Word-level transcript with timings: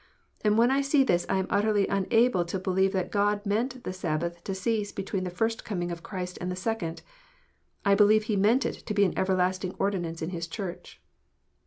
And 0.43 0.57
when 0.57 0.71
I 0.71 0.81
see 0.81 1.03
this 1.03 1.27
I 1.29 1.37
am 1.37 1.45
utterly 1.51 1.85
unable 1.87 2.43
to 2.45 2.57
believe 2.57 2.91
that 2.93 3.11
God 3.11 3.45
meant 3.45 3.83
the 3.83 3.93
Sabbath 3.93 4.43
to 4.45 4.55
cease 4.55 4.91
between 4.91 5.25
the 5.25 5.29
first 5.29 5.63
coming 5.63 5.91
of 5.91 6.01
Christ 6.01 6.39
and 6.41 6.51
the 6.51 6.55
second. 6.55 7.03
I 7.85 7.93
believe 7.93 8.23
He 8.23 8.35
meant 8.35 8.65
it 8.65 8.81
to 8.87 8.95
be 8.95 9.05
an 9.05 9.15
everlasting 9.15 9.75
ordinance 9.77 10.23
in 10.23 10.31
His 10.31 10.47
Church. 10.47 10.99